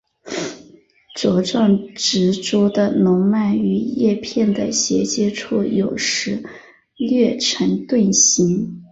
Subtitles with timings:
[1.15, 6.43] 茁壮植株的笼蔓与叶片的衔接处有时
[6.97, 8.81] 略呈盾形。